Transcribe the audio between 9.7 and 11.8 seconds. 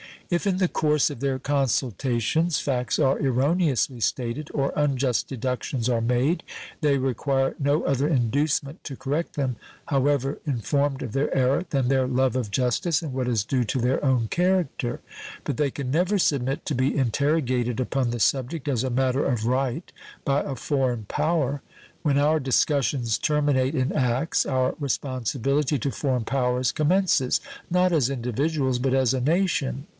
however informed of their error,